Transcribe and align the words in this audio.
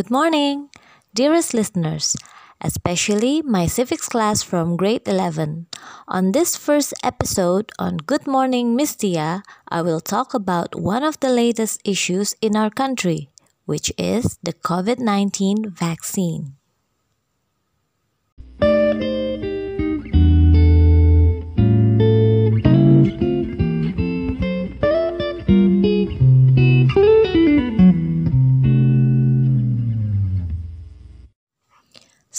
Good 0.00 0.10
morning, 0.10 0.70
dearest 1.12 1.52
listeners, 1.52 2.16
especially 2.62 3.42
my 3.42 3.66
civics 3.66 4.08
class 4.08 4.42
from 4.42 4.78
grade 4.78 5.06
11. 5.06 5.66
On 6.08 6.32
this 6.32 6.56
first 6.56 6.94
episode 7.04 7.70
on 7.78 7.98
Good 8.08 8.26
Morning 8.26 8.74
Miss 8.74 8.96
I 9.04 9.82
will 9.82 10.00
talk 10.00 10.32
about 10.32 10.74
one 10.74 11.04
of 11.04 11.20
the 11.20 11.28
latest 11.28 11.82
issues 11.84 12.34
in 12.40 12.56
our 12.56 12.70
country, 12.70 13.28
which 13.66 13.92
is 13.98 14.38
the 14.42 14.54
COVID 14.54 15.00
19 15.00 15.68
vaccine. 15.68 16.56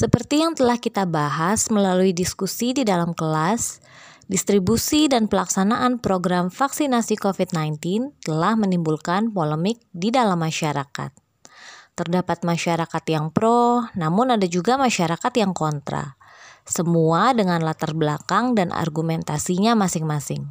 Seperti 0.01 0.41
yang 0.41 0.57
telah 0.57 0.81
kita 0.81 1.05
bahas 1.05 1.69
melalui 1.69 2.09
diskusi 2.09 2.73
di 2.73 2.81
dalam 2.81 3.13
kelas, 3.13 3.77
distribusi 4.25 5.05
dan 5.05 5.29
pelaksanaan 5.29 6.01
program 6.01 6.49
vaksinasi 6.49 7.21
COVID-19 7.21 8.09
telah 8.25 8.57
menimbulkan 8.57 9.29
polemik 9.29 9.77
di 9.93 10.09
dalam 10.09 10.41
masyarakat. 10.41 11.13
Terdapat 11.93 12.41
masyarakat 12.41 13.03
yang 13.13 13.29
pro, 13.29 13.85
namun 13.93 14.33
ada 14.33 14.49
juga 14.49 14.73
masyarakat 14.81 15.33
yang 15.37 15.53
kontra. 15.53 16.17
Semua 16.65 17.37
dengan 17.37 17.61
latar 17.61 17.93
belakang 17.93 18.57
dan 18.57 18.73
argumentasinya 18.73 19.77
masing-masing. 19.77 20.49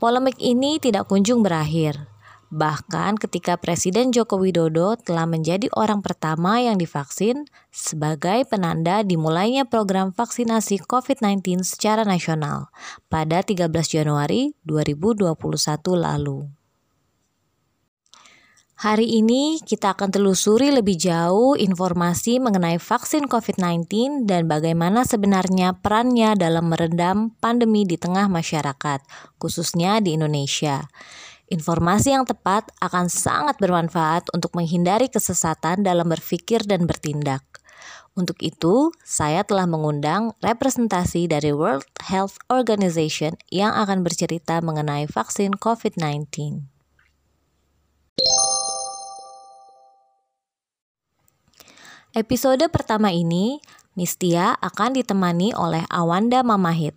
Polemik 0.00 0.40
ini 0.40 0.80
tidak 0.80 1.12
kunjung 1.12 1.44
berakhir 1.44 2.13
Bahkan 2.54 3.18
ketika 3.18 3.58
Presiden 3.58 4.14
Joko 4.14 4.38
Widodo 4.38 4.94
telah 4.94 5.26
menjadi 5.26 5.66
orang 5.74 6.06
pertama 6.06 6.62
yang 6.62 6.78
divaksin 6.78 7.50
sebagai 7.74 8.46
penanda 8.46 9.02
dimulainya 9.02 9.66
program 9.66 10.14
vaksinasi 10.14 10.86
COVID-19 10.86 11.66
secara 11.66 12.06
nasional 12.06 12.70
pada 13.10 13.42
13 13.42 13.66
Januari 13.90 14.54
2021 14.70 15.34
lalu. 15.98 16.46
Hari 18.78 19.18
ini 19.18 19.58
kita 19.58 19.98
akan 19.98 20.14
telusuri 20.14 20.70
lebih 20.70 20.94
jauh 20.94 21.58
informasi 21.58 22.38
mengenai 22.38 22.78
vaksin 22.78 23.26
COVID-19 23.26 24.30
dan 24.30 24.46
bagaimana 24.46 25.02
sebenarnya 25.02 25.74
perannya 25.82 26.38
dalam 26.38 26.70
meredam 26.70 27.34
pandemi 27.42 27.82
di 27.82 27.98
tengah 27.98 28.30
masyarakat, 28.30 29.02
khususnya 29.42 29.98
di 29.98 30.14
Indonesia. 30.14 30.86
Informasi 31.52 32.16
yang 32.16 32.24
tepat 32.24 32.72
akan 32.80 33.12
sangat 33.12 33.60
bermanfaat 33.60 34.32
untuk 34.32 34.56
menghindari 34.56 35.12
kesesatan 35.12 35.84
dalam 35.84 36.08
berpikir 36.08 36.64
dan 36.64 36.88
bertindak. 36.88 37.44
Untuk 38.16 38.40
itu, 38.40 38.94
saya 39.04 39.44
telah 39.44 39.68
mengundang 39.68 40.32
representasi 40.40 41.28
dari 41.28 41.52
World 41.52 41.84
Health 42.00 42.40
Organization 42.48 43.36
yang 43.52 43.76
akan 43.76 44.00
bercerita 44.00 44.62
mengenai 44.64 45.04
vaksin 45.04 45.58
COVID-19. 45.60 46.64
Episode 52.14 52.70
pertama 52.70 53.10
ini, 53.10 53.58
Mistia 53.98 54.54
akan 54.62 54.94
ditemani 54.96 55.50
oleh 55.52 55.82
Awanda 55.90 56.46
Mamahit. 56.46 56.94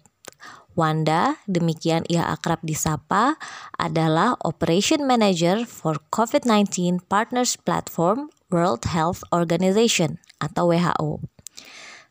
Wanda, 0.77 1.41
demikian 1.49 2.05
ia 2.05 2.29
akrab 2.29 2.61
disapa, 2.61 3.41
adalah 3.81 4.37
Operation 4.45 5.09
Manager 5.09 5.65
for 5.65 5.97
COVID-19 6.13 7.01
Partners 7.09 7.57
Platform 7.57 8.29
World 8.53 8.85
Health 8.85 9.25
Organization 9.33 10.21
atau 10.37 10.69
WHO. 10.69 11.25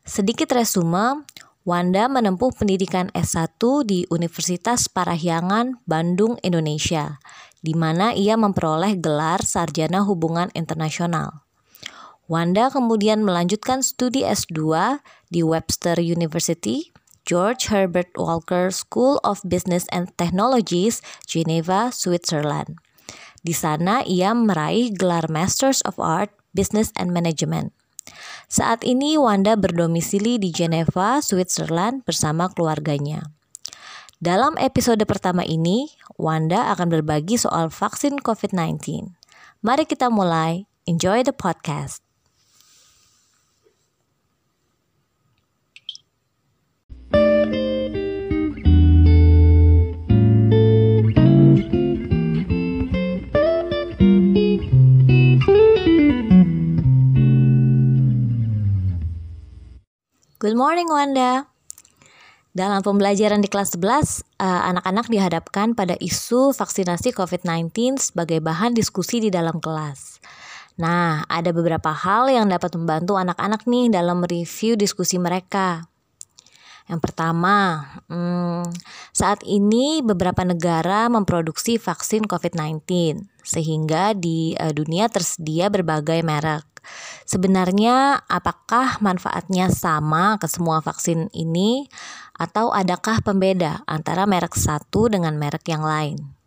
Sedikit 0.03 0.51
resume, 0.51 1.23
Wanda 1.63 2.07
menempuh 2.07 2.55
pendidikan 2.55 3.07
S1 3.11 3.59
di 3.87 4.03
Universitas 4.07 4.87
Parahyangan, 4.87 5.83
Bandung, 5.83 6.39
Indonesia, 6.39 7.23
di 7.59 7.75
mana 7.75 8.15
ia 8.15 8.39
memperoleh 8.39 8.95
gelar 8.99 9.43
Sarjana 9.43 10.03
Hubungan 10.03 10.47
Internasional. 10.55 11.43
Wanda 12.27 12.67
kemudian 12.67 13.23
melanjutkan 13.23 13.83
studi 13.83 14.23
S2 14.23 14.99
di 15.31 15.43
Webster 15.43 15.99
University 15.99 16.91
George 17.27 17.67
Herbert 17.67 18.15
Walker 18.15 18.71
School 18.71 19.19
of 19.27 19.43
Business 19.43 19.83
and 19.91 20.15
Technologies, 20.15 21.03
Geneva, 21.27 21.91
Switzerland. 21.91 22.79
Di 23.43 23.51
sana 23.51 23.99
ia 24.07 24.31
meraih 24.31 24.95
gelar 24.95 25.27
Masters 25.27 25.83
of 25.83 25.99
Art, 25.99 26.31
Business 26.55 26.95
and 26.95 27.11
Management. 27.11 27.75
Saat 28.47 28.87
ini 28.87 29.19
Wanda 29.19 29.59
berdomisili 29.59 30.39
di 30.39 30.55
Geneva, 30.55 31.19
Switzerland 31.19 32.07
bersama 32.07 32.47
keluarganya. 32.47 33.27
Dalam 34.23 34.55
episode 34.55 35.03
pertama 35.03 35.43
ini, 35.43 35.91
Wanda 36.15 36.71
akan 36.71 36.87
berbagi 36.87 37.35
soal 37.35 37.67
vaksin 37.67 38.23
COVID-19. 38.23 39.11
Mari 39.67 39.83
kita 39.83 40.07
mulai. 40.07 40.63
Enjoy 40.87 41.27
the 41.27 41.35
podcast. 41.35 42.06
Good 60.37 60.53
morning 60.53 60.85
Wanda. 60.85 61.49
Dalam 62.53 62.85
pembelajaran 62.85 63.41
di 63.41 63.49
kelas 63.49 63.73
11, 63.73 64.21
eh, 64.37 64.45
anak-anak 64.45 65.09
dihadapkan 65.09 65.73
pada 65.73 65.97
isu 65.97 66.53
vaksinasi 66.53 67.09
COVID-19 67.09 67.97
sebagai 67.97 68.37
bahan 68.37 68.77
diskusi 68.77 69.17
di 69.17 69.33
dalam 69.33 69.57
kelas. 69.57 70.21
Nah, 70.77 71.25
ada 71.25 71.49
beberapa 71.49 71.89
hal 71.89 72.29
yang 72.29 72.53
dapat 72.53 72.69
membantu 72.77 73.17
anak-anak 73.17 73.65
nih 73.65 73.89
dalam 73.89 74.21
review 74.21 74.77
diskusi 74.77 75.17
mereka. 75.17 75.89
Yang 76.87 77.01
pertama, 77.03 77.83
hmm, 78.07 78.71
saat 79.11 79.43
ini 79.43 79.99
beberapa 79.99 80.47
negara 80.47 81.11
memproduksi 81.11 81.75
vaksin 81.75 82.23
COVID-19, 82.23 82.87
sehingga 83.43 84.15
di 84.15 84.55
uh, 84.55 84.71
dunia 84.71 85.11
tersedia 85.11 85.67
berbagai 85.67 86.23
merek. 86.23 86.63
Sebenarnya 87.27 88.23
apakah 88.31 89.03
manfaatnya 89.03 89.67
sama 89.67 90.39
ke 90.39 90.47
semua 90.47 90.79
vaksin 90.79 91.27
ini 91.35 91.91
atau 92.39 92.71
adakah 92.71 93.19
pembeda 93.19 93.83
antara 93.83 94.23
merek 94.23 94.55
satu 94.55 95.11
dengan 95.11 95.35
merek 95.35 95.67
yang 95.67 95.83
lain? 95.83 96.37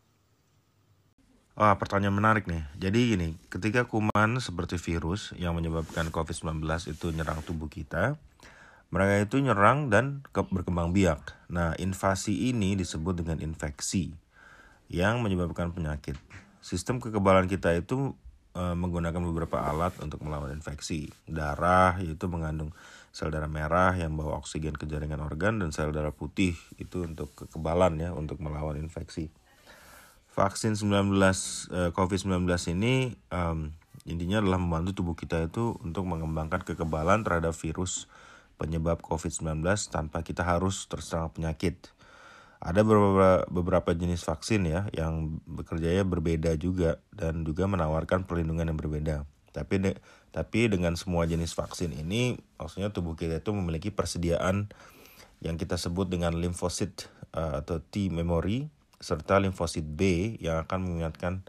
Wah, 1.60 1.76
pertanyaan 1.76 2.16
menarik 2.16 2.48
nih. 2.48 2.64
Jadi 2.80 3.00
gini, 3.12 3.28
ketika 3.52 3.84
kuman 3.84 4.40
seperti 4.40 4.80
virus 4.80 5.36
yang 5.36 5.52
menyebabkan 5.52 6.08
COVID-19 6.08 6.64
itu 6.88 7.12
nyerang 7.12 7.44
tubuh 7.44 7.68
kita, 7.68 8.16
mereka 8.90 9.14
itu 9.22 9.36
nyerang 9.38 9.88
dan 9.88 10.26
berkembang 10.34 10.90
biak. 10.90 11.34
Nah, 11.50 11.74
invasi 11.78 12.50
ini 12.50 12.74
disebut 12.74 13.22
dengan 13.22 13.38
infeksi 13.38 14.10
yang 14.90 15.22
menyebabkan 15.22 15.70
penyakit. 15.70 16.18
Sistem 16.60 16.98
kekebalan 16.98 17.46
kita 17.46 17.72
itu 17.78 18.14
Eh, 18.50 18.74
menggunakan 18.74 19.22
beberapa 19.30 19.62
alat 19.62 19.94
untuk 20.02 20.26
melawan 20.26 20.50
infeksi. 20.50 21.06
Darah 21.22 22.02
itu 22.02 22.26
mengandung 22.26 22.74
sel 23.14 23.30
darah 23.30 23.46
merah 23.46 23.94
yang 23.94 24.18
bawa 24.18 24.42
oksigen 24.42 24.74
ke 24.74 24.90
jaringan 24.90 25.22
organ 25.22 25.62
dan 25.62 25.70
sel 25.70 25.94
darah 25.94 26.10
putih 26.10 26.58
itu 26.74 27.06
untuk 27.06 27.30
kekebalan 27.38 28.02
ya 28.02 28.10
untuk 28.10 28.42
melawan 28.42 28.74
infeksi. 28.74 29.30
Vaksin 30.34 30.74
19 30.74 31.14
eh, 31.14 31.90
COVID-19 31.94 32.42
ini 32.74 33.14
um, 33.30 33.70
intinya 34.02 34.42
adalah 34.42 34.58
membantu 34.58 34.98
tubuh 34.98 35.14
kita 35.14 35.46
itu 35.46 35.78
untuk 35.86 36.10
mengembangkan 36.10 36.66
kekebalan 36.66 37.22
terhadap 37.22 37.54
virus 37.54 38.10
penyebab 38.60 39.00
COVID-19 39.00 39.64
tanpa 39.88 40.20
kita 40.20 40.44
harus 40.44 40.84
terserang 40.84 41.32
penyakit 41.32 41.88
ada 42.60 42.84
beberapa 42.84 43.48
beberapa 43.48 43.90
jenis 43.96 44.20
vaksin 44.20 44.68
ya 44.68 44.84
yang 44.92 45.40
bekerjanya 45.48 46.04
berbeda 46.04 46.52
juga 46.60 47.00
dan 47.08 47.40
juga 47.40 47.64
menawarkan 47.64 48.28
perlindungan 48.28 48.68
yang 48.68 48.76
berbeda. 48.76 49.24
Tapi 49.50 49.74
de, 49.80 49.92
tapi 50.30 50.68
dengan 50.68 50.92
semua 50.94 51.24
jenis 51.24 51.56
vaksin 51.56 51.96
ini 51.96 52.36
maksudnya 52.60 52.92
tubuh 52.92 53.16
kita 53.16 53.40
itu 53.40 53.50
memiliki 53.56 53.88
persediaan 53.88 54.68
yang 55.40 55.56
kita 55.56 55.80
sebut 55.80 56.12
dengan 56.12 56.36
limfosit 56.36 57.08
uh, 57.32 57.64
atau 57.64 57.80
T 57.80 58.12
memory 58.12 58.68
serta 59.00 59.40
limfosit 59.40 59.88
B 59.88 60.36
yang 60.36 60.60
akan 60.68 60.84
mengingatkan 60.84 61.40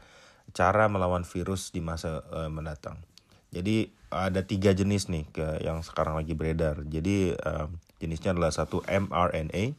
cara 0.55 0.87
melawan 0.87 1.27
virus 1.27 1.75
di 1.75 1.83
masa 1.83 2.23
uh, 2.31 2.47
mendatang. 2.47 3.03
Jadi 3.51 3.91
ada 4.11 4.47
tiga 4.47 4.71
jenis 4.71 5.11
nih 5.11 5.27
ke 5.27 5.63
yang 5.63 5.83
sekarang 5.83 6.15
lagi 6.15 6.31
beredar. 6.31 6.83
Jadi 6.87 7.35
uh, 7.35 7.67
jenisnya 7.99 8.31
adalah 8.31 8.51
satu 8.51 8.79
mRNA 8.87 9.75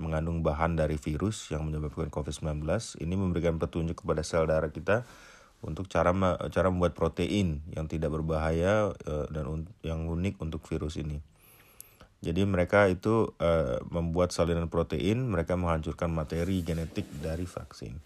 mengandung 0.00 0.40
bahan 0.40 0.80
dari 0.80 0.96
virus 0.96 1.52
yang 1.52 1.68
menyebabkan 1.68 2.08
COVID-19. 2.08 2.64
Ini 3.04 3.14
memberikan 3.14 3.60
petunjuk 3.60 4.00
kepada 4.04 4.24
sel 4.24 4.48
darah 4.48 4.72
kita 4.72 5.04
untuk 5.60 5.86
cara 5.92 6.10
cara 6.48 6.68
membuat 6.72 6.96
protein 6.96 7.60
yang 7.70 7.84
tidak 7.86 8.16
berbahaya 8.16 8.90
uh, 8.92 9.26
dan 9.28 9.68
yang 9.84 10.08
unik 10.08 10.40
untuk 10.40 10.64
virus 10.64 10.96
ini. 10.96 11.20
Jadi 12.22 12.46
mereka 12.46 12.86
itu 12.86 13.34
uh, 13.42 13.82
membuat 13.90 14.30
salinan 14.30 14.70
protein, 14.70 15.26
mereka 15.26 15.58
menghancurkan 15.58 16.06
materi 16.08 16.62
genetik 16.62 17.04
dari 17.18 17.44
vaksin. 17.44 17.98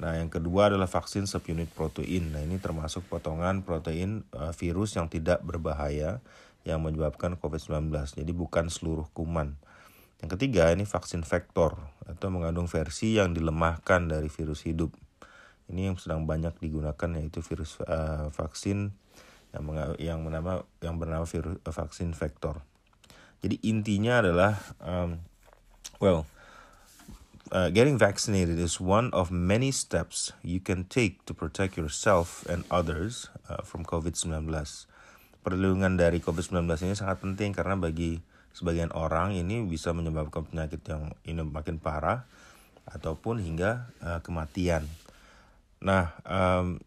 Nah, 0.00 0.16
yang 0.16 0.32
kedua 0.32 0.72
adalah 0.72 0.88
vaksin 0.88 1.28
subunit 1.28 1.68
protein. 1.76 2.32
Nah, 2.32 2.40
ini 2.40 2.56
termasuk 2.56 3.04
potongan 3.04 3.60
protein 3.60 4.24
uh, 4.32 4.56
virus 4.56 4.96
yang 4.96 5.12
tidak 5.12 5.44
berbahaya 5.44 6.24
yang 6.64 6.80
menyebabkan 6.80 7.36
COVID-19. 7.36 7.92
Jadi 8.16 8.32
bukan 8.32 8.72
seluruh 8.72 9.04
kuman. 9.12 9.60
Yang 10.24 10.40
ketiga, 10.40 10.72
ini 10.72 10.88
vaksin 10.88 11.20
vektor 11.20 11.76
atau 12.08 12.28
mengandung 12.32 12.64
versi 12.64 13.20
yang 13.20 13.36
dilemahkan 13.36 14.08
dari 14.08 14.32
virus 14.32 14.64
hidup. 14.64 14.92
Ini 15.68 15.92
yang 15.92 15.96
sedang 16.00 16.24
banyak 16.24 16.56
digunakan 16.60 17.10
yaitu 17.20 17.44
virus 17.44 17.76
uh, 17.84 18.32
vaksin 18.32 18.96
yang 19.52 19.62
yang 20.00 20.18
bernama 20.24 20.64
yang 20.80 20.96
bernama 20.96 21.28
virus 21.28 21.60
uh, 21.60 21.72
vaksin 21.72 22.16
vektor. 22.16 22.64
Jadi 23.44 23.56
intinya 23.68 24.20
adalah 24.20 24.60
um, 24.80 25.20
well 26.00 26.24
uh, 27.50 27.68
getting 27.70 27.98
vaccinated 27.98 28.58
is 28.58 28.80
one 28.80 29.10
of 29.10 29.30
many 29.30 29.70
steps 29.70 30.32
you 30.42 30.62
can 30.62 30.86
take 30.86 31.22
to 31.26 31.34
protect 31.34 31.76
yourself 31.76 32.46
and 32.46 32.64
others 32.70 33.28
uh, 33.50 33.62
from 33.62 33.82
COVID-19. 33.84 34.46
Perlindungan 35.40 35.98
dari 35.98 36.22
COVID-19 36.22 36.66
ini 36.86 36.94
sangat 36.94 37.22
penting 37.22 37.50
karena 37.52 37.74
bagi 37.76 38.22
sebagian 38.54 38.90
orang 38.94 39.34
ini 39.34 39.62
bisa 39.64 39.94
menyebabkan 39.94 40.46
penyakit 40.46 40.82
yang 40.90 41.14
ini 41.24 41.42
makin 41.42 41.78
parah 41.78 42.26
ataupun 42.90 43.38
hingga 43.42 43.90
uh, 44.02 44.20
kematian. 44.20 44.84
Nah, 45.80 46.12
um, 46.26 46.82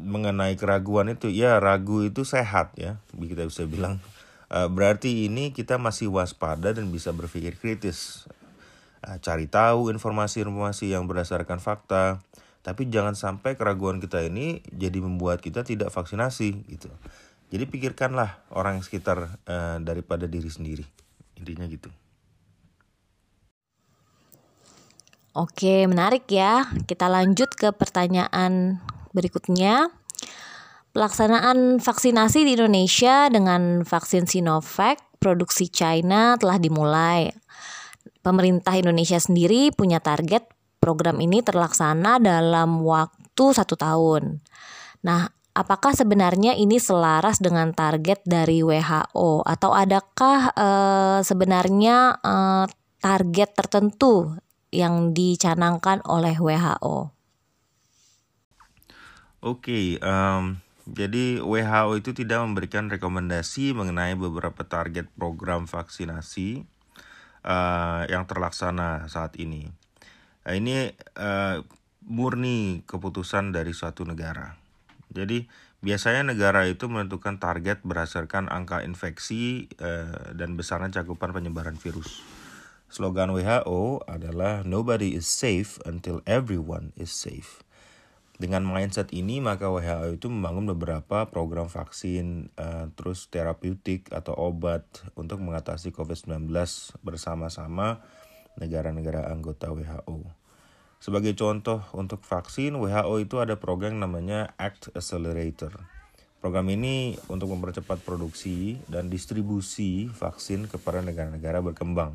mengenai 0.00 0.56
keraguan 0.56 1.12
itu, 1.12 1.28
ya 1.28 1.60
ragu 1.60 2.02
itu 2.02 2.24
sehat 2.24 2.74
ya, 2.78 2.98
kita 3.14 3.46
bisa 3.46 3.68
bilang. 3.68 4.00
Uh, 4.48 4.64
berarti 4.64 5.28
ini 5.28 5.52
kita 5.52 5.76
masih 5.76 6.08
waspada 6.08 6.72
dan 6.72 6.88
bisa 6.88 7.12
berpikir 7.12 7.60
kritis 7.60 8.24
cari 9.22 9.46
tahu 9.46 9.90
informasi-informasi 9.94 10.94
yang 10.94 11.06
berdasarkan 11.06 11.62
fakta. 11.62 12.22
Tapi 12.62 12.90
jangan 12.90 13.14
sampai 13.14 13.54
keraguan 13.54 14.02
kita 14.02 14.20
ini 14.26 14.60
jadi 14.68 14.98
membuat 15.00 15.40
kita 15.40 15.64
tidak 15.64 15.88
vaksinasi 15.94 16.68
gitu. 16.68 16.90
Jadi 17.48 17.64
pikirkanlah 17.64 18.44
orang 18.52 18.84
sekitar 18.84 19.40
uh, 19.48 19.78
daripada 19.80 20.28
diri 20.28 20.52
sendiri. 20.52 20.84
Intinya 21.40 21.64
gitu. 21.64 21.88
Oke, 25.38 25.86
menarik 25.86 26.28
ya. 26.28 26.66
Kita 26.84 27.06
lanjut 27.06 27.54
ke 27.54 27.72
pertanyaan 27.72 28.82
berikutnya. 29.14 29.88
Pelaksanaan 30.92 31.78
vaksinasi 31.78 32.42
di 32.42 32.58
Indonesia 32.58 33.30
dengan 33.30 33.86
vaksin 33.86 34.26
Sinovac 34.26 34.98
produksi 35.22 35.70
China 35.70 36.34
telah 36.40 36.58
dimulai 36.58 37.30
pemerintah 38.28 38.76
Indonesia 38.76 39.16
sendiri 39.16 39.72
punya 39.72 40.04
target 40.04 40.44
program 40.76 41.16
ini 41.24 41.40
terlaksana 41.40 42.20
dalam 42.20 42.84
waktu 42.84 43.56
satu 43.56 43.72
tahun. 43.72 44.44
Nah, 45.00 45.32
apakah 45.56 45.96
sebenarnya 45.96 46.52
ini 46.52 46.76
selaras 46.76 47.40
dengan 47.40 47.72
target 47.72 48.20
dari 48.28 48.60
WHO 48.60 49.48
atau 49.48 49.72
adakah 49.72 50.52
uh, 50.52 51.18
sebenarnya 51.24 52.20
uh, 52.20 52.68
target 53.00 53.56
tertentu 53.56 54.36
yang 54.68 55.16
dicanangkan 55.16 56.04
oleh 56.04 56.36
WHO? 56.36 57.08
Oke, 59.38 59.96
um, 60.04 60.60
jadi 60.84 61.40
WHO 61.40 61.96
itu 61.96 62.10
tidak 62.12 62.44
memberikan 62.44 62.92
rekomendasi 62.92 63.72
mengenai 63.72 64.18
beberapa 64.18 64.66
target 64.66 65.08
program 65.14 65.64
vaksinasi 65.64 66.66
uh, 67.48 68.04
yang 68.06 68.28
terlaksana 68.28 69.08
saat 69.08 69.34
ini. 69.40 69.72
Nah, 70.44 70.52
ini 70.52 70.92
uh, 71.16 71.64
murni 72.04 72.84
keputusan 72.84 73.56
dari 73.56 73.72
suatu 73.72 74.04
negara. 74.04 74.60
Jadi 75.08 75.48
biasanya 75.80 76.28
negara 76.28 76.68
itu 76.68 76.84
menentukan 76.86 77.40
target 77.40 77.80
berdasarkan 77.80 78.52
angka 78.52 78.84
infeksi 78.84 79.72
uh, 79.80 80.36
dan 80.36 80.54
besarnya 80.60 81.00
cakupan 81.00 81.32
penyebaran 81.32 81.80
virus. 81.80 82.20
Slogan 82.88 83.36
WHO 83.36 84.08
adalah 84.08 84.64
Nobody 84.64 85.12
is 85.12 85.28
safe 85.28 85.76
until 85.84 86.24
everyone 86.24 86.96
is 86.96 87.12
safe. 87.12 87.60
Dengan 88.38 88.62
mindset 88.62 89.10
ini 89.10 89.42
maka 89.42 89.66
WHO 89.66 90.14
itu 90.14 90.30
membangun 90.30 90.70
beberapa 90.70 91.26
program 91.26 91.66
vaksin, 91.66 92.54
uh, 92.54 92.86
terus 92.94 93.26
terapeutik 93.26 94.14
atau 94.14 94.30
obat 94.38 94.86
untuk 95.18 95.42
mengatasi 95.42 95.90
COVID-19 95.90 96.46
bersama-sama 97.02 97.98
negara-negara 98.54 99.26
anggota 99.34 99.74
WHO. 99.74 100.22
Sebagai 101.02 101.34
contoh 101.34 101.82
untuk 101.90 102.22
vaksin, 102.22 102.78
WHO 102.78 103.26
itu 103.26 103.42
ada 103.42 103.58
program 103.58 103.98
namanya 103.98 104.54
ACT 104.54 104.94
Accelerator. 104.94 105.74
Program 106.38 106.70
ini 106.70 107.18
untuk 107.26 107.50
mempercepat 107.50 108.06
produksi 108.06 108.78
dan 108.86 109.10
distribusi 109.10 110.06
vaksin 110.14 110.70
kepada 110.70 111.02
negara-negara 111.02 111.58
berkembang 111.58 112.14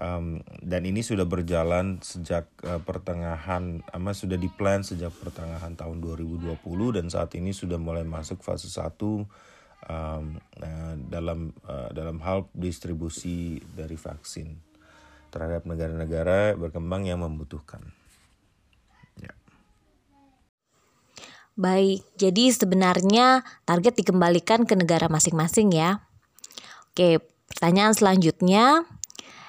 um, 0.00 0.40
dan 0.60 0.82
ini 0.84 1.00
sudah 1.00 1.24
berjalan 1.24 2.00
sejak 2.04 2.48
uh, 2.64 2.80
pertengahan 2.80 3.80
ama 3.92 4.12
sudah 4.12 4.36
diplan 4.36 4.84
sejak 4.84 5.12
pertengahan 5.20 5.76
tahun 5.76 6.00
2020 6.04 6.56
dan 6.96 7.06
saat 7.08 7.32
ini 7.36 7.52
sudah 7.52 7.80
mulai 7.80 8.04
masuk 8.04 8.40
fase 8.44 8.68
1 8.68 8.82
um, 9.02 9.24
uh, 9.88 10.94
dalam 11.08 11.52
uh, 11.64 11.90
dalam 11.92 12.20
hal 12.20 12.48
distribusi 12.52 13.60
dari 13.74 13.96
vaksin 13.96 14.56
terhadap 15.32 15.68
negara-negara 15.68 16.56
berkembang 16.56 17.04
yang 17.04 17.20
membutuhkan. 17.20 17.92
Ya. 19.20 19.34
Baik, 21.56 22.04
jadi 22.16 22.52
sebenarnya 22.52 23.44
target 23.68 24.00
dikembalikan 24.00 24.64
ke 24.64 24.72
negara 24.78 25.12
masing-masing 25.12 25.76
ya. 25.76 26.00
Oke, 26.96 27.20
pertanyaan 27.52 27.92
selanjutnya, 27.92 28.88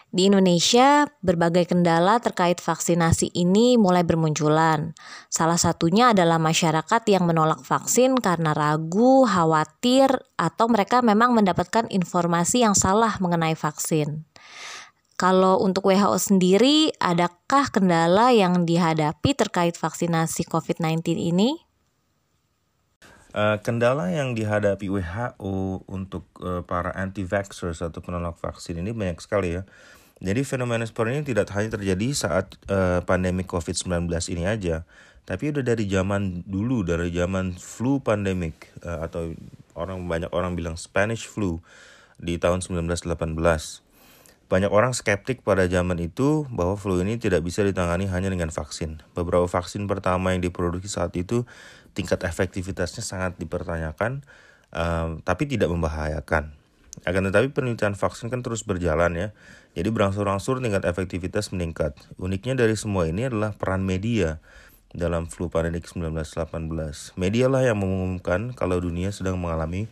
di 0.07 0.31
Indonesia, 0.31 1.04
berbagai 1.19 1.68
kendala 1.68 2.24
terkait 2.24 2.63
vaksinasi 2.63 3.36
ini 3.36 3.75
mulai 3.75 4.07
bermunculan. 4.07 4.95
Salah 5.27 5.59
satunya 5.59 6.15
adalah 6.15 6.39
masyarakat 6.39 7.04
yang 7.12 7.27
menolak 7.27 7.59
vaksin 7.68 8.15
karena 8.15 8.56
ragu, 8.56 9.27
khawatir, 9.27 10.08
atau 10.39 10.72
mereka 10.72 11.03
memang 11.03 11.36
mendapatkan 11.36 11.91
informasi 11.91 12.63
yang 12.63 12.72
salah 12.72 13.20
mengenai 13.20 13.60
vaksin. 13.60 14.24
Kalau 15.20 15.60
untuk 15.60 15.91
WHO 15.91 16.15
sendiri, 16.22 16.93
adakah 17.03 17.67
kendala 17.67 18.31
yang 18.31 18.63
dihadapi 18.63 19.36
terkait 19.36 19.75
vaksinasi 19.75 20.48
COVID-19 20.48 21.20
ini? 21.20 21.58
Uh, 23.36 23.60
kendala 23.60 24.08
yang 24.08 24.38
dihadapi 24.38 24.88
WHO 24.88 25.84
untuk 25.89 26.31
uh, 26.39 26.63
para 26.63 26.96
anti-vaxxers 26.96 27.84
atau 27.84 28.00
penolak 28.00 28.39
vaksin 28.39 28.79
ini 28.79 28.96
banyak 28.96 29.20
sekali 29.20 29.60
ya. 29.60 29.67
Jadi 30.17 30.41
fenomena 30.41 30.81
seperti 30.81 31.13
ini 31.13 31.24
tidak 31.29 31.53
hanya 31.53 31.77
terjadi 31.77 32.07
saat 32.17 32.57
uh, 32.74 33.05
pandemi 33.05 33.45
COVID-19 33.45 34.09
ini 34.33 34.50
aja, 34.50 34.81
tapi 35.29 35.53
udah 35.53 35.62
dari 35.62 35.86
zaman 35.86 36.41
dulu, 36.50 36.81
dari 36.81 37.13
zaman 37.13 37.53
flu 37.53 38.01
pandemic 38.01 38.74
uh, 38.81 39.05
atau 39.05 39.38
orang 39.77 40.09
banyak 40.09 40.33
orang 40.33 40.57
bilang 40.57 40.74
Spanish 40.74 41.29
flu 41.29 41.62
di 42.17 42.41
tahun 42.41 42.65
1918. 42.65 43.13
Banyak 44.47 44.71
orang 44.74 44.97
skeptik 44.97 45.45
pada 45.45 45.69
zaman 45.69 46.01
itu 46.01 46.50
bahwa 46.50 46.74
flu 46.79 46.97
ini 47.03 47.21
tidak 47.21 47.45
bisa 47.45 47.62
ditangani 47.62 48.09
hanya 48.09 48.33
dengan 48.33 48.50
vaksin. 48.50 49.05
Beberapa 49.13 49.45
vaksin 49.45 49.86
pertama 49.86 50.33
yang 50.33 50.41
diproduksi 50.41 50.89
saat 50.89 51.13
itu 51.13 51.45
tingkat 51.93 52.25
efektivitasnya 52.25 53.05
sangat 53.05 53.38
dipertanyakan, 53.38 54.25
uh, 54.74 55.21
tapi 55.21 55.45
tidak 55.45 55.69
membahayakan. 55.69 56.56
Akan 57.06 57.27
tetapi 57.30 57.54
penelitian 57.54 57.94
vaksin 57.94 58.34
kan 58.34 58.42
terus 58.42 58.66
berjalan 58.66 59.13
ya. 59.13 59.27
Jadi 59.77 59.89
berangsur-angsur 59.94 60.58
tingkat 60.58 60.88
efektivitas 60.88 61.54
meningkat. 61.54 61.94
Uniknya 62.18 62.58
dari 62.58 62.74
semua 62.74 63.06
ini 63.06 63.30
adalah 63.30 63.54
peran 63.54 63.86
media 63.86 64.42
dalam 64.96 65.30
flu 65.30 65.51
pandemik 65.51 65.86
1918. 65.86 67.20
Media 67.20 67.46
lah 67.51 67.62
yang 67.62 67.77
mengumumkan 67.77 68.56
kalau 68.58 68.82
dunia 68.82 69.13
sedang 69.13 69.38
mengalami 69.38 69.86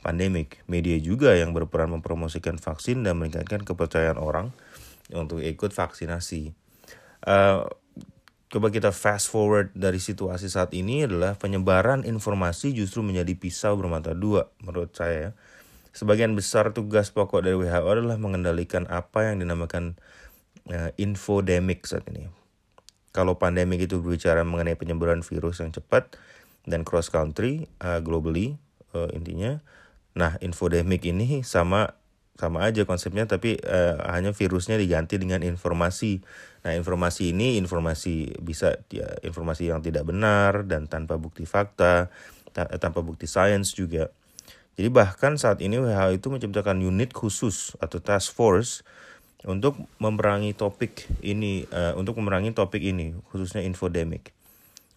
pandemik. 0.00 0.62
Media 0.70 0.96
juga 1.02 1.34
yang 1.34 1.50
berperan 1.50 1.90
mempromosikan 1.90 2.56
vaksin 2.56 3.02
dan 3.02 3.18
meningkatkan 3.18 3.66
kepercayaan 3.66 4.16
orang 4.16 4.54
untuk 5.10 5.42
ikut 5.42 5.74
vaksinasi. 5.74 6.54
Uh, 7.26 7.66
coba 8.46 8.70
kita 8.70 8.94
fast 8.94 9.28
forward 9.28 9.74
dari 9.74 9.98
situasi 9.98 10.46
saat 10.46 10.70
ini 10.72 11.04
adalah 11.04 11.34
penyebaran 11.34 12.06
informasi 12.06 12.70
justru 12.70 13.02
menjadi 13.02 13.34
pisau 13.34 13.74
bermata 13.74 14.14
dua 14.14 14.48
menurut 14.62 14.94
saya 14.94 15.16
ya. 15.18 15.30
Sebagian 15.96 16.36
besar 16.36 16.76
tugas 16.76 17.08
pokok 17.08 17.40
dari 17.40 17.56
WHO 17.56 17.88
adalah 17.88 18.20
mengendalikan 18.20 18.84
apa 18.92 19.32
yang 19.32 19.40
dinamakan 19.40 19.96
uh, 20.68 20.92
infodemic 21.00 21.88
saat 21.88 22.04
ini. 22.12 22.28
kalau 23.16 23.40
pandemi 23.40 23.80
itu 23.80 23.96
berbicara 24.04 24.44
mengenai 24.44 24.76
penyebaran 24.76 25.24
virus 25.24 25.64
yang 25.64 25.72
cepat 25.72 26.20
dan 26.68 26.84
cross 26.84 27.08
country 27.08 27.64
uh, 27.80 28.04
globally 28.04 28.60
uh, 28.92 29.08
intinya. 29.16 29.64
Nah, 30.12 30.36
infodemic 30.44 31.00
ini 31.08 31.40
sama 31.40 31.96
sama 32.36 32.68
aja 32.68 32.84
konsepnya 32.84 33.24
tapi 33.24 33.56
uh, 33.64 33.96
hanya 34.12 34.36
virusnya 34.36 34.76
diganti 34.76 35.16
dengan 35.16 35.40
informasi. 35.40 36.20
Nah, 36.68 36.76
informasi 36.76 37.32
ini 37.32 37.56
informasi 37.56 38.36
bisa 38.44 38.76
ya 38.92 39.16
informasi 39.24 39.72
yang 39.72 39.80
tidak 39.80 40.04
benar 40.04 40.68
dan 40.68 40.84
tanpa 40.84 41.16
bukti 41.16 41.48
fakta, 41.48 42.12
ta 42.52 42.68
tanpa 42.76 43.00
bukti 43.00 43.24
sains 43.24 43.72
juga. 43.72 44.12
Jadi 44.76 44.92
bahkan 44.92 45.40
saat 45.40 45.64
ini 45.64 45.80
WHO 45.80 46.20
itu 46.20 46.28
menciptakan 46.28 46.84
unit 46.84 47.16
khusus 47.16 47.72
atau 47.80 47.96
task 47.96 48.36
force 48.36 48.84
untuk 49.48 49.80
memerangi 49.96 50.52
topik 50.52 51.08
ini 51.24 51.64
uh, 51.72 51.96
untuk 51.96 52.20
memerangi 52.20 52.52
topik 52.52 52.84
ini 52.84 53.16
khususnya 53.32 53.64
infodemic. 53.64 54.36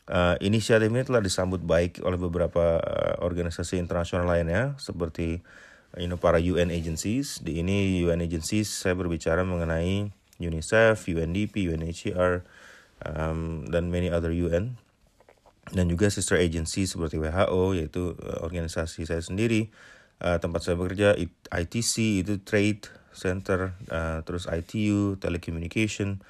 Uh, 0.09 0.35
inisiatif 0.43 0.89
ini 0.91 1.05
telah 1.05 1.23
disambut 1.23 1.63
baik 1.63 2.03
oleh 2.03 2.19
beberapa 2.19 2.81
uh, 2.81 3.15
organisasi 3.23 3.79
internasional 3.79 4.27
lainnya 4.27 4.75
seperti 4.81 5.39
you 5.95 6.11
know, 6.11 6.19
para 6.19 6.43
UN 6.43 6.75
agencies. 6.75 7.39
Di 7.39 7.63
ini 7.63 8.03
UN 8.03 8.19
agencies 8.19 8.67
saya 8.67 8.99
berbicara 8.99 9.47
mengenai 9.47 10.11
UNICEF, 10.43 11.07
UNDP, 11.07 11.71
UNHCR, 11.71 12.43
um, 13.05 13.63
dan 13.71 13.87
many 13.87 14.11
other 14.11 14.33
UN 14.35 14.75
dan 15.73 15.85
juga 15.89 16.09
sister 16.09 16.41
agency 16.41 16.89
seperti 16.89 17.21
WHO 17.21 17.77
yaitu 17.77 18.17
uh, 18.17 18.41
organisasi 18.41 19.05
saya 19.05 19.21
sendiri 19.21 19.69
uh, 20.21 20.41
tempat 20.41 20.65
saya 20.65 20.75
bekerja 20.77 21.13
ITC 21.53 22.25
itu 22.25 22.41
Trade 22.41 22.89
Center 23.13 23.77
uh, 23.89 24.21
terus 24.25 24.49
ITU 24.49 25.17
Telecommunication 25.21 26.21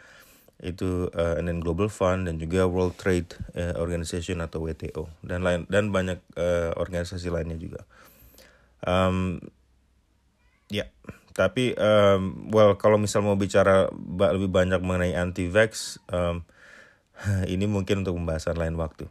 itu 0.60 1.08
uh, 1.15 1.39
and 1.39 1.48
then 1.48 1.63
Global 1.63 1.88
Fund 1.88 2.27
dan 2.27 2.36
juga 2.36 2.67
World 2.67 3.00
Trade 3.00 3.31
Organization 3.79 4.43
atau 4.43 4.60
WTO 4.67 5.08
dan 5.24 5.39
lain 5.39 5.63
dan 5.72 5.96
banyak 5.96 6.19
organisasi 6.75 7.31
lainnya 7.31 7.55
juga 7.55 7.88
um, 8.84 9.39
ya 10.67 10.84
yeah. 10.84 10.88
tapi 11.31 11.79
um, 11.79 12.51
well 12.51 12.75
kalau 12.75 13.00
misal 13.00 13.24
mau 13.24 13.39
bicara 13.39 13.88
lebih 14.36 14.51
banyak 14.51 14.84
mengenai 14.84 15.15
anti 15.15 15.48
vax 15.48 15.96
um, 16.12 16.43
ini 17.53 17.63
mungkin 17.63 18.03
untuk 18.03 18.19
pembahasan 18.19 18.60
lain 18.60 18.75
waktu 18.75 19.08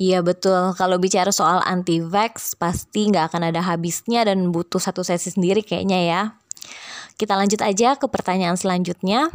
Iya 0.00 0.24
betul, 0.24 0.72
kalau 0.74 0.96
bicara 0.96 1.28
soal 1.30 1.60
anti-vax 1.62 2.56
pasti 2.56 3.12
nggak 3.12 3.32
akan 3.32 3.52
ada 3.52 3.60
habisnya 3.60 4.24
dan 4.24 4.48
butuh 4.48 4.80
satu 4.80 5.04
sesi 5.04 5.30
sendiri 5.30 5.60
kayaknya 5.60 6.00
ya. 6.00 6.22
Kita 7.20 7.36
lanjut 7.36 7.60
aja 7.60 7.94
ke 8.00 8.08
pertanyaan 8.08 8.56
selanjutnya. 8.56 9.28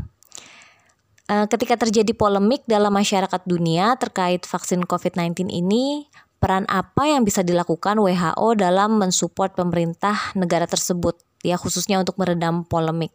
Eh, 1.28 1.46
ketika 1.52 1.76
terjadi 1.76 2.16
polemik 2.16 2.64
dalam 2.66 2.96
masyarakat 2.96 3.44
dunia 3.44 4.00
terkait 4.00 4.48
vaksin 4.48 4.88
COVID-19 4.88 5.52
ini, 5.52 6.08
peran 6.40 6.64
apa 6.72 7.04
yang 7.12 7.28
bisa 7.28 7.44
dilakukan 7.44 8.00
WHO 8.00 8.48
dalam 8.56 8.96
mensupport 8.96 9.52
pemerintah 9.52 10.32
negara 10.40 10.64
tersebut, 10.64 11.20
ya 11.44 11.60
khususnya 11.60 12.00
untuk 12.00 12.16
meredam 12.16 12.64
polemik? 12.64 13.12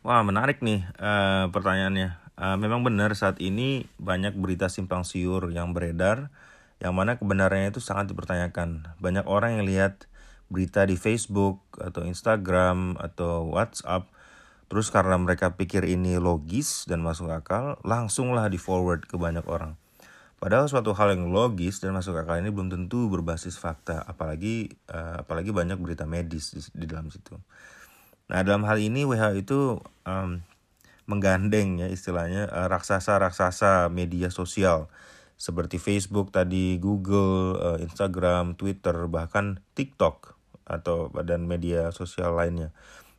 Wah 0.00 0.24
menarik 0.24 0.64
nih 0.64 0.88
uh, 0.96 1.52
pertanyaannya. 1.52 2.23
Uh, 2.34 2.58
memang 2.58 2.82
benar 2.82 3.14
saat 3.14 3.38
ini 3.38 3.86
banyak 4.02 4.34
berita 4.34 4.66
simpang 4.66 5.06
siur 5.06 5.54
yang 5.54 5.70
beredar 5.70 6.34
yang 6.82 6.90
mana 6.98 7.14
kebenarannya 7.14 7.70
itu 7.70 7.78
sangat 7.78 8.10
dipertanyakan. 8.10 8.90
Banyak 8.98 9.24
orang 9.30 9.58
yang 9.58 9.64
lihat 9.64 10.10
berita 10.50 10.84
di 10.84 10.98
Facebook 10.98 11.62
atau 11.78 12.04
Instagram 12.04 12.98
atau 13.00 13.48
WhatsApp 13.54 14.10
terus 14.68 14.90
karena 14.90 15.14
mereka 15.20 15.54
pikir 15.54 15.86
ini 15.86 16.18
logis 16.18 16.88
dan 16.88 17.04
masuk 17.04 17.30
akal, 17.30 17.78
langsunglah 17.86 18.48
di 18.50 18.58
forward 18.58 19.06
ke 19.06 19.14
banyak 19.14 19.44
orang. 19.46 19.78
Padahal 20.42 20.66
suatu 20.68 20.92
hal 20.92 21.14
yang 21.14 21.30
logis 21.30 21.78
dan 21.78 21.94
masuk 21.94 22.18
akal 22.18 22.36
ini 22.36 22.50
belum 22.50 22.68
tentu 22.68 23.06
berbasis 23.08 23.56
fakta, 23.56 24.02
apalagi 24.02 24.74
uh, 24.90 25.22
apalagi 25.22 25.54
banyak 25.54 25.78
berita 25.78 26.04
medis 26.04 26.52
di, 26.52 26.60
di 26.74 26.84
dalam 26.90 27.08
situ. 27.08 27.38
Nah, 28.28 28.40
dalam 28.40 28.64
hal 28.64 28.80
ini 28.80 29.04
WHO 29.04 29.30
itu 29.36 29.78
um, 30.08 30.40
menggandeng 31.04 31.84
ya 31.84 31.88
istilahnya 31.92 32.48
uh, 32.48 32.68
raksasa-raksasa 32.72 33.92
media 33.92 34.32
sosial 34.32 34.88
seperti 35.34 35.82
Facebook 35.82 36.30
tadi, 36.30 36.78
Google, 36.78 37.58
uh, 37.58 37.78
Instagram, 37.82 38.54
Twitter, 38.56 38.94
bahkan 39.10 39.60
TikTok 39.76 40.38
atau 40.64 41.12
badan 41.12 41.44
media 41.44 41.92
sosial 41.92 42.32
lainnya 42.32 42.72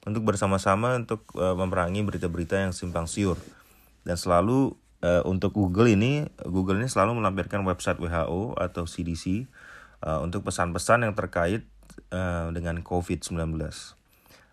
untuk 0.07 0.25
bersama-sama 0.25 0.97
untuk 0.97 1.27
uh, 1.37 1.53
memerangi 1.53 2.01
berita-berita 2.01 2.65
yang 2.65 2.73
simpang 2.73 3.05
siur. 3.05 3.37
Dan 4.05 4.17
selalu 4.17 4.77
untuk 5.05 5.53
Google 5.53 5.93
ini, 5.93 6.25
Google 6.49 6.81
ini 6.81 6.89
selalu 6.89 7.21
melampirkan 7.21 7.61
website 7.61 8.01
WHO 8.01 8.57
atau 8.57 8.89
CDC 8.89 9.45
untuk 10.01 10.49
pesan-pesan 10.49 11.05
yang 11.05 11.13
terkait 11.13 11.61
dengan 12.49 12.81
COVID-19 12.81 13.53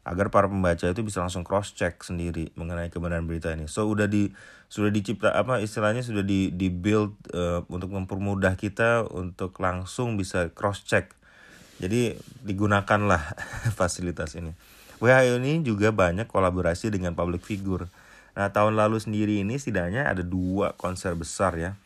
agar 0.02 0.34
para 0.34 0.50
pembaca 0.50 0.82
itu 0.82 1.02
bisa 1.06 1.22
langsung 1.22 1.46
cross 1.46 1.70
check 1.78 2.02
sendiri 2.02 2.50
mengenai 2.58 2.90
kebenaran 2.90 3.22
berita 3.26 3.54
ini. 3.54 3.70
So 3.70 3.86
udah 3.86 4.10
di 4.10 4.34
sudah 4.66 4.90
dicipta 4.90 5.30
apa 5.30 5.62
istilahnya 5.62 6.02
sudah 6.02 6.26
di 6.26 6.50
di 6.50 6.72
build 6.72 7.14
uh, 7.30 7.62
untuk 7.70 7.94
mempermudah 7.94 8.58
kita 8.58 9.06
untuk 9.14 9.54
langsung 9.62 10.18
bisa 10.18 10.50
cross 10.50 10.82
check. 10.82 11.14
Jadi 11.78 12.18
digunakanlah 12.42 13.38
fasilitas 13.78 14.34
ini. 14.34 14.50
WHO 15.02 15.42
ini 15.42 15.62
juga 15.66 15.90
banyak 15.90 16.30
kolaborasi 16.30 16.94
dengan 16.94 17.14
public 17.14 17.42
figure. 17.46 17.86
Nah 18.34 18.50
tahun 18.50 18.74
lalu 18.78 18.98
sendiri 19.02 19.42
ini 19.42 19.58
setidaknya 19.58 20.06
ada 20.06 20.22
dua 20.26 20.74
konser 20.74 21.14
besar 21.14 21.54
ya 21.58 21.78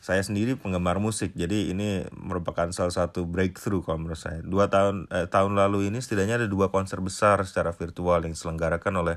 saya 0.00 0.24
sendiri 0.24 0.56
penggemar 0.56 0.96
musik 0.96 1.36
jadi 1.36 1.76
ini 1.76 2.08
merupakan 2.16 2.72
salah 2.72 2.92
satu 2.92 3.28
breakthrough 3.28 3.84
kalau 3.84 4.00
menurut 4.00 4.16
saya. 4.16 4.40
Dua 4.40 4.72
tahun 4.72 5.06
eh, 5.12 5.28
tahun 5.28 5.60
lalu 5.60 5.92
ini 5.92 6.00
setidaknya 6.00 6.40
ada 6.40 6.48
dua 6.48 6.72
konser 6.72 7.04
besar 7.04 7.44
secara 7.44 7.76
virtual 7.76 8.24
yang 8.24 8.32
diselenggarakan 8.32 8.94
oleh 8.96 9.16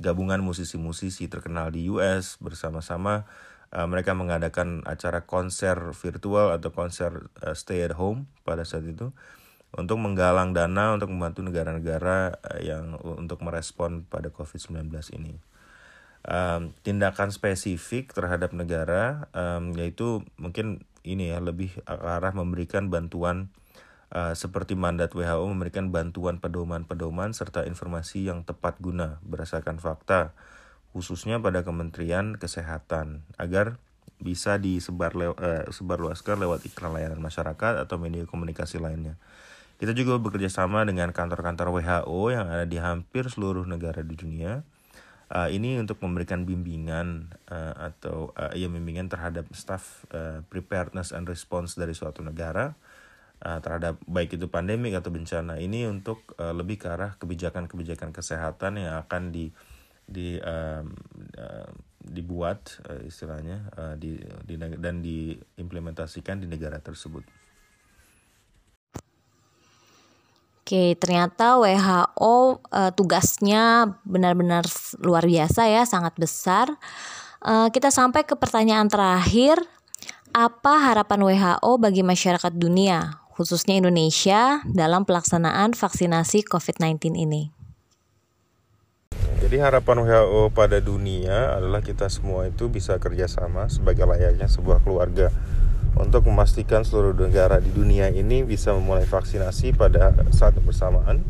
gabungan 0.00 0.40
musisi-musisi 0.40 1.28
terkenal 1.28 1.68
di 1.68 1.86
US 1.92 2.40
bersama-sama 2.40 3.28
uh, 3.72 3.86
mereka 3.88 4.16
mengadakan 4.16 4.84
acara 4.88 5.24
konser 5.24 5.76
virtual 5.96 6.52
atau 6.52 6.72
konser 6.72 7.28
uh, 7.44 7.56
stay 7.56 7.84
at 7.84 7.96
home 7.96 8.28
pada 8.42 8.64
saat 8.64 8.88
itu 8.88 9.12
untuk 9.72 9.96
menggalang 10.00 10.52
dana 10.52 10.92
untuk 10.92 11.08
membantu 11.08 11.40
negara-negara 11.44 12.40
uh, 12.40 12.60
yang 12.60 12.96
untuk 13.00 13.40
merespon 13.44 14.04
pada 14.08 14.28
COVID-19 14.28 14.92
ini 15.16 15.36
um, 16.26 16.74
tindakan 16.86 17.34
spesifik 17.34 18.14
terhadap 18.14 18.54
negara 18.54 19.26
um, 19.34 19.74
yaitu 19.74 20.22
mungkin 20.38 20.86
ini 21.02 21.34
ya 21.34 21.42
lebih 21.42 21.74
arah 21.86 22.30
memberikan 22.30 22.86
bantuan 22.86 23.50
uh, 24.14 24.34
seperti 24.38 24.78
mandat 24.78 25.10
WHO 25.14 25.42
memberikan 25.50 25.90
bantuan 25.90 26.38
pedoman-pedoman 26.38 27.34
serta 27.34 27.66
informasi 27.66 28.30
yang 28.30 28.46
tepat 28.46 28.78
guna 28.78 29.18
berdasarkan 29.26 29.82
fakta 29.82 30.34
khususnya 30.92 31.40
pada 31.40 31.64
Kementerian 31.64 32.36
Kesehatan 32.36 33.24
agar 33.40 33.80
bisa 34.22 34.54
disebar 34.60 35.18
lew 35.18 35.34
uh, 35.34 35.66
sebarluaskan 35.66 36.38
lewat 36.46 36.62
iklan 36.68 36.94
layanan 36.94 37.18
masyarakat 37.18 37.82
atau 37.82 37.98
media 37.98 38.22
komunikasi 38.22 38.78
lainnya. 38.78 39.18
Kita 39.82 39.90
juga 39.98 40.14
bekerja 40.22 40.46
sama 40.46 40.86
dengan 40.86 41.10
kantor-kantor 41.10 41.82
WHO 41.82 42.20
yang 42.30 42.46
ada 42.46 42.62
di 42.62 42.78
hampir 42.78 43.26
seluruh 43.26 43.66
negara 43.66 44.06
di 44.06 44.14
dunia 44.14 44.62
Uh, 45.32 45.48
ini 45.48 45.80
untuk 45.80 45.96
memberikan 46.04 46.44
bimbingan 46.44 47.32
uh, 47.48 47.88
atau 47.88 48.36
uh, 48.36 48.52
ya 48.52 48.68
bimbingan 48.68 49.08
terhadap 49.08 49.48
staff 49.56 50.04
uh, 50.12 50.44
preparedness 50.52 51.08
and 51.16 51.24
response 51.24 51.72
dari 51.72 51.96
suatu 51.96 52.20
negara 52.20 52.76
uh, 53.40 53.56
terhadap 53.64 53.96
baik 54.04 54.36
itu 54.36 54.52
pandemik 54.52 54.92
atau 54.92 55.08
bencana 55.08 55.56
ini 55.56 55.88
untuk 55.88 56.36
uh, 56.36 56.52
lebih 56.52 56.84
ke 56.84 56.92
arah 56.92 57.16
kebijakan-kebijakan 57.16 58.12
kesehatan 58.12 58.84
yang 58.84 59.00
akan 59.00 59.32
di 59.32 59.48
di 60.04 60.36
uh, 60.36 60.84
dibuat 62.02 62.82
uh, 62.92 63.00
istilahnya 63.00 63.72
uh, 63.72 63.94
di, 63.96 64.20
di 64.44 64.60
dan 64.60 65.00
diimplementasikan 65.00 66.44
di 66.44 66.46
negara 66.50 66.76
tersebut. 66.76 67.24
Oke, 70.62 70.94
ternyata 70.94 71.58
WHO 71.58 72.62
uh, 72.70 72.90
tugasnya 72.94 73.98
benar-benar 74.06 74.62
luar 75.02 75.26
biasa 75.26 75.66
ya, 75.66 75.82
sangat 75.82 76.14
besar. 76.14 76.70
Uh, 77.42 77.66
kita 77.74 77.90
sampai 77.90 78.22
ke 78.22 78.38
pertanyaan 78.38 78.86
terakhir, 78.86 79.58
apa 80.30 80.78
harapan 80.78 81.26
WHO 81.26 81.70
bagi 81.82 82.06
masyarakat 82.06 82.54
dunia, 82.54 83.18
khususnya 83.34 83.74
Indonesia, 83.74 84.62
dalam 84.70 85.02
pelaksanaan 85.02 85.74
vaksinasi 85.74 86.46
COVID-19 86.46 87.18
ini? 87.18 87.50
Jadi 89.42 89.58
harapan 89.58 90.06
WHO 90.06 90.54
pada 90.54 90.78
dunia 90.78 91.58
adalah 91.58 91.82
kita 91.82 92.06
semua 92.06 92.46
itu 92.46 92.70
bisa 92.70 92.94
kerjasama 93.02 93.66
sebagai 93.66 94.06
layaknya 94.06 94.46
sebuah 94.46 94.78
keluarga 94.86 95.34
untuk 95.96 96.24
memastikan 96.28 96.82
seluruh 96.86 97.12
negara 97.12 97.60
di 97.60 97.68
dunia 97.68 98.08
ini 98.08 98.44
bisa 98.44 98.72
memulai 98.72 99.04
vaksinasi 99.04 99.76
pada 99.76 100.16
saat 100.32 100.56
bersamaan 100.60 101.20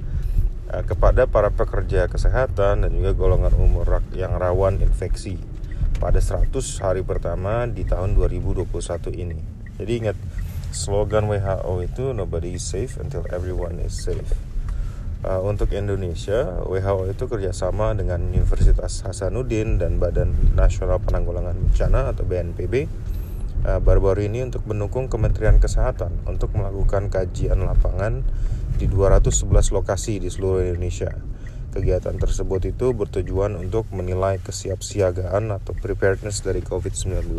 uh, 0.70 0.82
kepada 0.86 1.26
para 1.26 1.50
pekerja 1.50 2.06
kesehatan 2.06 2.86
dan 2.86 2.90
juga 2.94 3.12
golongan 3.14 3.54
umur 3.58 4.02
yang 4.14 4.38
rawan 4.38 4.78
infeksi 4.78 5.38
pada 5.98 6.18
100 6.18 6.50
hari 6.82 7.02
pertama 7.02 7.66
di 7.66 7.86
tahun 7.86 8.14
2021 8.18 8.66
ini. 9.14 9.38
Jadi 9.78 9.92
ingat 10.02 10.16
slogan 10.74 11.30
WHO 11.30 11.74
itu 11.84 12.10
nobody 12.10 12.58
is 12.58 12.64
safe 12.64 12.98
until 12.98 13.22
everyone 13.30 13.78
is 13.82 13.98
safe. 13.98 14.34
Uh, 15.22 15.38
untuk 15.46 15.70
Indonesia, 15.70 16.58
WHO 16.66 17.14
itu 17.14 17.30
kerjasama 17.30 17.94
dengan 17.94 18.26
Universitas 18.26 19.06
Hasanuddin 19.06 19.78
dan 19.78 20.02
Badan 20.02 20.34
Nasional 20.58 20.98
Penanggulangan 20.98 21.54
Bencana 21.54 22.10
atau 22.10 22.26
BNPB 22.26 22.90
baru-baru 23.62 24.26
ini 24.26 24.42
untuk 24.42 24.66
mendukung 24.66 25.06
Kementerian 25.06 25.62
Kesehatan 25.62 26.26
untuk 26.26 26.50
melakukan 26.58 27.06
kajian 27.14 27.62
lapangan 27.62 28.26
di 28.74 28.90
211 28.90 29.70
lokasi 29.70 30.18
di 30.18 30.26
seluruh 30.26 30.66
Indonesia. 30.66 31.14
Kegiatan 31.72 32.18
tersebut 32.20 32.68
itu 32.68 32.92
bertujuan 32.92 33.56
untuk 33.56 33.88
menilai 33.94 34.42
kesiapsiagaan 34.42 35.54
atau 35.54 35.72
preparedness 35.72 36.44
dari 36.44 36.60
COVID-19 36.60 37.32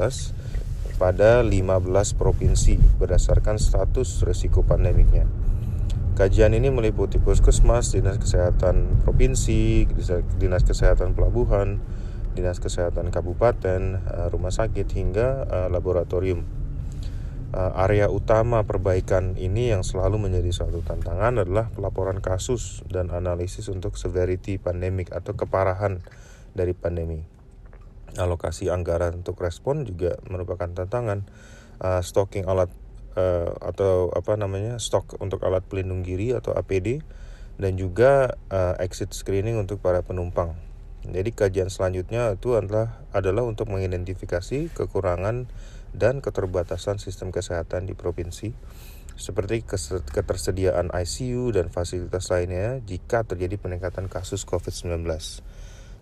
pada 0.98 1.44
15 1.44 1.52
provinsi 2.18 2.80
berdasarkan 2.98 3.60
status 3.60 4.24
risiko 4.26 4.64
pandemiknya. 4.64 5.28
Kajian 6.14 6.54
ini 6.54 6.70
meliputi 6.70 7.18
puskesmas, 7.18 7.94
dinas 7.94 8.22
kesehatan 8.22 9.02
provinsi, 9.02 9.90
dinas 10.38 10.62
kesehatan 10.62 11.18
pelabuhan, 11.18 11.82
dinas 12.34 12.58
kesehatan 12.58 13.14
kabupaten, 13.14 13.82
eh, 14.02 14.28
rumah 14.34 14.50
sakit 14.50 14.90
hingga 14.92 15.28
eh, 15.46 15.68
laboratorium. 15.70 16.42
Eh, 17.54 17.72
area 17.86 18.10
utama 18.10 18.66
perbaikan 18.66 19.38
ini 19.38 19.70
yang 19.70 19.86
selalu 19.86 20.18
menjadi 20.18 20.50
suatu 20.50 20.82
tantangan 20.82 21.46
adalah 21.46 21.70
pelaporan 21.70 22.18
kasus 22.18 22.82
dan 22.90 23.14
analisis 23.14 23.70
untuk 23.70 23.94
severity 23.96 24.58
pandemik 24.58 25.14
atau 25.14 25.38
keparahan 25.38 26.02
dari 26.58 26.74
pandemi. 26.74 27.22
Alokasi 28.18 28.74
anggaran 28.74 29.22
untuk 29.22 29.38
respon 29.42 29.86
juga 29.86 30.18
merupakan 30.30 30.70
tantangan. 30.70 31.26
Stocking 31.82 32.46
alat 32.46 32.70
atau 33.60 34.14
apa 34.14 34.38
namanya 34.38 34.78
stok 34.78 35.18
untuk 35.18 35.42
alat 35.42 35.66
pelindung 35.66 36.06
diri 36.06 36.32
atau 36.32 36.54
APD 36.54 37.02
dan 37.58 37.74
juga 37.74 38.38
exit 38.78 39.18
screening 39.18 39.58
untuk 39.58 39.82
para 39.82 40.06
penumpang. 40.06 40.54
Jadi 41.04 41.36
kajian 41.36 41.68
selanjutnya 41.68 42.32
itu 42.32 42.56
adalah 42.56 43.04
adalah 43.12 43.44
untuk 43.44 43.68
mengidentifikasi 43.68 44.72
kekurangan 44.72 45.52
dan 45.92 46.24
keterbatasan 46.24 46.98
sistem 46.98 47.30
kesehatan 47.36 47.86
di 47.86 47.94
provinsi 47.94 48.56
seperti 49.14 49.62
ketersediaan 50.10 50.90
ICU 50.90 51.54
dan 51.54 51.70
fasilitas 51.70 52.34
lainnya 52.34 52.82
jika 52.82 53.22
terjadi 53.22 53.62
peningkatan 53.62 54.10
kasus 54.10 54.42
COVID-19. 54.50 55.06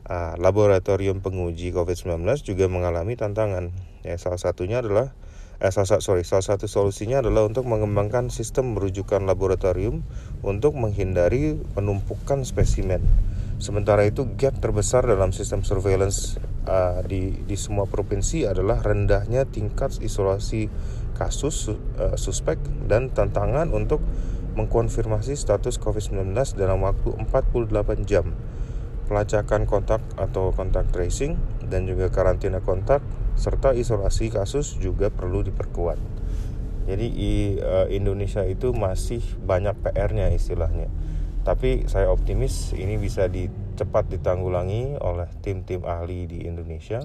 Uh, 0.01 0.34
laboratorium 0.41 1.22
penguji 1.22 1.75
COVID-19 1.75 2.25
juga 2.41 2.65
mengalami 2.72 3.13
tantangan. 3.20 3.70
Ya, 4.01 4.17
salah 4.17 4.41
satunya 4.41 4.81
adalah 4.81 5.13
eh, 5.62 5.70
salah, 5.70 6.01
sorry, 6.01 6.25
salah 6.25 6.41
satu 6.41 6.65
solusinya 6.65 7.22
adalah 7.22 7.46
untuk 7.46 7.70
mengembangkan 7.70 8.34
sistem 8.34 8.74
merujukan 8.74 9.22
laboratorium 9.22 10.01
untuk 10.41 10.74
menghindari 10.74 11.60
penumpukan 11.77 12.41
spesimen. 12.48 13.05
Sementara 13.62 14.01
itu 14.10 14.25
gap 14.41 14.58
terbesar 14.58 15.06
dalam 15.06 15.30
sistem 15.30 15.62
surveillance 15.62 16.41
uh, 16.65 17.06
di 17.06 17.46
di 17.46 17.53
semua 17.53 17.86
provinsi 17.86 18.50
adalah 18.50 18.82
rendahnya 18.82 19.46
tingkat 19.46 20.01
isolasi 20.01 20.65
kasus 21.13 21.70
uh, 21.70 22.18
suspek 22.18 22.58
dan 22.89 23.13
tantangan 23.13 23.70
untuk 23.70 24.01
mengkonfirmasi 24.58 25.38
status 25.38 25.77
COVID-19 25.77 26.34
dalam 26.58 26.82
waktu 26.82 27.13
48 27.13 28.10
jam. 28.10 28.34
Pelacakan 29.06 29.70
kontak 29.70 30.01
atau 30.18 30.50
kontak 30.58 30.89
tracing 30.89 31.38
dan 31.70 31.86
juga 31.86 32.10
karantina 32.10 32.65
kontak 32.65 33.06
serta 33.38 33.77
isolasi 33.77 34.34
kasus 34.34 34.74
juga 34.82 35.13
perlu 35.13 35.46
diperkuat. 35.46 36.01
Jadi 36.89 37.08
i, 37.13 37.62
uh, 37.62 37.86
Indonesia 37.94 38.41
itu 38.41 38.74
masih 38.74 39.22
banyak 39.46 39.77
PR-nya 39.85 40.33
istilahnya. 40.33 40.90
Tapi 41.42 41.90
saya 41.90 42.14
optimis 42.14 42.74
ini 42.77 43.01
bisa 43.01 43.25
di, 43.25 43.50
cepat 43.81 44.13
ditanggulangi 44.13 45.01
oleh 45.01 45.25
tim-tim 45.41 45.81
ahli 45.81 46.29
di 46.29 46.46
Indonesia. 46.46 47.01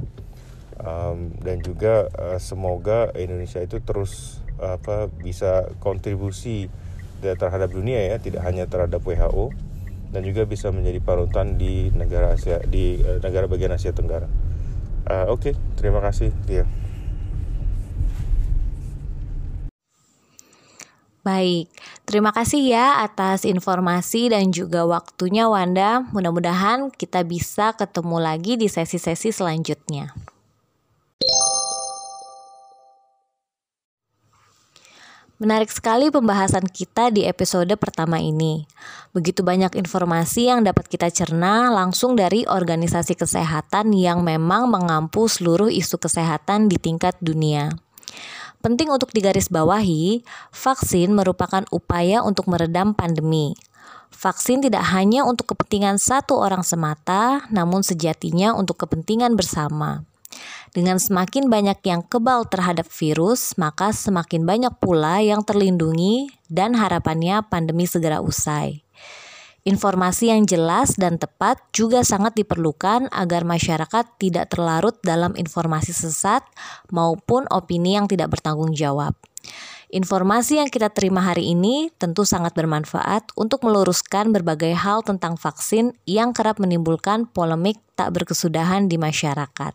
Um, 0.77 1.33
dan 1.41 1.65
juga 1.65 2.13
uh, 2.13 2.37
semoga 2.37 3.09
Indonesia 3.17 3.65
itu 3.65 3.81
terus 3.81 4.45
apa 4.61 5.09
bisa 5.09 5.73
kontribusi 5.81 6.69
terhadap 7.25 7.73
dunia 7.73 8.13
ya, 8.13 8.21
tidak 8.21 8.45
hanya 8.45 8.69
terhadap 8.69 9.01
WHO 9.01 9.57
dan 10.13 10.21
juga 10.21 10.45
bisa 10.45 10.69
menjadi 10.69 11.01
parutan 11.01 11.57
di 11.57 11.89
negara 11.97 12.37
Asia 12.37 12.61
di 12.61 13.01
uh, 13.01 13.25
negara 13.25 13.49
bagian 13.49 13.73
Asia 13.73 13.97
Tenggara. 13.97 14.29
Uh, 15.09 15.33
Oke, 15.33 15.53
okay, 15.53 15.55
terima 15.81 16.05
kasih 16.05 16.29
dia. 16.45 16.69
Baik, 21.27 21.67
terima 22.07 22.31
kasih 22.31 22.71
ya 22.71 23.03
atas 23.03 23.43
informasi 23.43 24.31
dan 24.31 24.55
juga 24.55 24.87
waktunya 24.87 25.51
Wanda. 25.51 26.07
Mudah-mudahan 26.15 26.95
kita 26.95 27.27
bisa 27.27 27.75
ketemu 27.75 28.23
lagi 28.23 28.55
di 28.55 28.71
sesi-sesi 28.71 29.35
selanjutnya. 29.35 30.15
Menarik 35.43 35.75
sekali 35.75 36.15
pembahasan 36.15 36.63
kita 36.71 37.11
di 37.11 37.27
episode 37.27 37.75
pertama 37.75 38.23
ini. 38.23 38.63
Begitu 39.11 39.43
banyak 39.43 39.75
informasi 39.83 40.47
yang 40.47 40.63
dapat 40.63 40.87
kita 40.87 41.11
cerna 41.11 41.75
langsung 41.75 42.15
dari 42.15 42.47
organisasi 42.47 43.19
kesehatan 43.19 43.91
yang 43.99 44.23
memang 44.23 44.71
mengampu 44.71 45.27
seluruh 45.27 45.75
isu 45.75 45.99
kesehatan 45.99 46.71
di 46.71 46.79
tingkat 46.79 47.19
dunia. 47.19 47.75
Penting 48.67 48.91
untuk 48.91 49.15
digarisbawahi, 49.15 50.27
vaksin 50.51 51.15
merupakan 51.15 51.63
upaya 51.71 52.27
untuk 52.27 52.51
meredam 52.51 52.99
pandemi. 52.99 53.55
Vaksin 54.11 54.59
tidak 54.59 54.91
hanya 54.91 55.23
untuk 55.23 55.55
kepentingan 55.55 56.03
satu 56.03 56.35
orang 56.35 56.67
semata, 56.67 57.47
namun 57.55 57.87
sejatinya 57.87 58.59
untuk 58.59 58.83
kepentingan 58.83 59.39
bersama. 59.39 60.03
Dengan 60.75 60.99
semakin 60.99 61.47
banyak 61.47 61.79
yang 61.87 62.03
kebal 62.03 62.43
terhadap 62.51 62.91
virus, 62.91 63.55
maka 63.55 63.95
semakin 63.95 64.43
banyak 64.43 64.75
pula 64.83 65.23
yang 65.23 65.47
terlindungi 65.47 66.35
dan 66.51 66.75
harapannya 66.75 67.47
pandemi 67.47 67.87
segera 67.87 68.19
usai. 68.19 68.86
Informasi 69.67 70.31
yang 70.31 70.47
jelas 70.47 70.95
dan 70.95 71.19
tepat 71.19 71.59
juga 71.75 72.07
sangat 72.07 72.39
diperlukan 72.39 73.11
agar 73.11 73.43
masyarakat 73.43 74.15
tidak 74.15 74.55
terlarut 74.55 74.95
dalam 75.03 75.35
informasi 75.35 75.91
sesat 75.91 76.47
maupun 76.95 77.51
opini 77.51 77.99
yang 77.99 78.07
tidak 78.07 78.31
bertanggung 78.31 78.71
jawab. 78.79 79.19
Informasi 79.91 80.63
yang 80.63 80.71
kita 80.71 80.95
terima 80.95 81.19
hari 81.19 81.51
ini 81.51 81.91
tentu 81.99 82.23
sangat 82.23 82.55
bermanfaat 82.55 83.35
untuk 83.35 83.67
meluruskan 83.67 84.31
berbagai 84.31 84.71
hal 84.71 85.03
tentang 85.03 85.35
vaksin 85.35 85.99
yang 86.07 86.31
kerap 86.31 86.63
menimbulkan 86.63 87.27
polemik 87.27 87.83
tak 87.99 88.15
berkesudahan 88.15 88.87
di 88.87 89.03
masyarakat. 89.03 89.75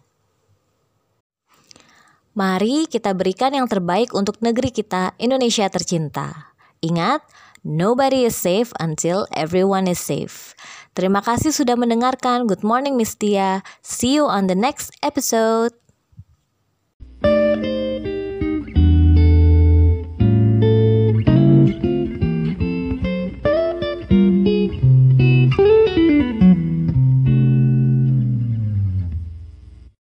Mari 2.32 2.88
kita 2.88 3.12
berikan 3.12 3.52
yang 3.52 3.68
terbaik 3.68 4.16
untuk 4.16 4.40
negeri 4.40 4.72
kita, 4.72 5.20
Indonesia 5.20 5.68
tercinta. 5.68 6.56
Ingat, 6.80 7.28
nobody 7.66 8.24
is 8.30 8.38
safe 8.38 8.70
until 8.78 9.26
everyone 9.34 9.90
is 9.90 9.98
safe. 9.98 10.54
Terima 10.94 11.24
kasih 11.26 11.56
sudah 11.56 11.80
mendengarkan. 11.80 12.46
Good 12.46 12.62
morning, 12.62 13.00
Miss 13.00 13.16
Tia. 13.18 13.64
See 13.82 14.20
you 14.20 14.28
on 14.28 14.46
the 14.52 14.58
next 14.60 14.94
episode. 15.02 15.81